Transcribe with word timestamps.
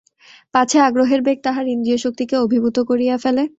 পাছে 0.53 0.77
আগ্রহের 0.81 1.21
বেগ 1.23 1.37
তাহার 1.43 1.65
ইন্দ্রিয়শক্তিকে 1.67 2.35
অভিভূত 2.37 2.77
করিয়া 2.89 3.15
ফেলে। 3.23 3.43